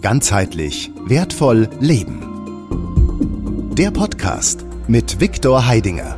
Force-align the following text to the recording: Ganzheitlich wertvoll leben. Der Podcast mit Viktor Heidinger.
Ganzheitlich 0.00 0.90
wertvoll 1.06 1.68
leben. 1.80 2.22
Der 3.76 3.90
Podcast 3.90 4.64
mit 4.86 5.20
Viktor 5.20 5.66
Heidinger. 5.66 6.17